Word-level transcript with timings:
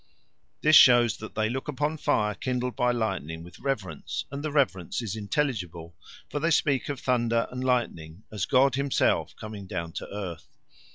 This 0.63 0.75
shows 0.75 1.17
that 1.17 1.35
they 1.35 1.47
look 1.47 1.67
upon 1.67 1.97
fire 1.97 2.33
kindled 2.33 2.75
by 2.75 2.91
lightning 2.91 3.43
with 3.43 3.59
reverence, 3.59 4.25
and 4.31 4.43
the 4.43 4.51
reverence 4.51 4.99
is 4.99 5.15
intelligible, 5.15 5.95
for 6.27 6.39
they 6.39 6.49
speak 6.49 6.89
of 6.89 6.99
thunder 6.99 7.47
and 7.51 7.63
lightning 7.63 8.23
as 8.31 8.47
God 8.47 8.73
himself 8.73 9.35
coming 9.35 9.67
down 9.67 9.91
to 9.91 10.07
earth. 10.11 10.57